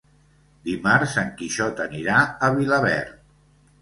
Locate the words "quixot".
1.41-1.83